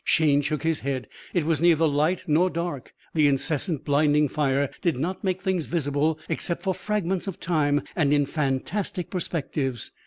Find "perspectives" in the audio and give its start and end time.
9.11-9.91